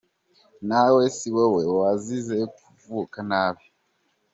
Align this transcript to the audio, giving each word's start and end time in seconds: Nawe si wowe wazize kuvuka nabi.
Nawe 0.67 1.03
si 1.17 1.27
wowe 1.35 1.63
wazize 1.79 2.37
kuvuka 2.55 3.17
nabi. 3.29 3.65